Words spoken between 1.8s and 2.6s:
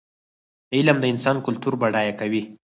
بډای کوي.